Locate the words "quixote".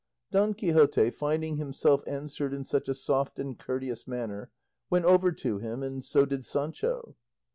0.55-1.11